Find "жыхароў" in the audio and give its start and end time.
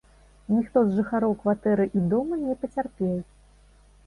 0.99-1.35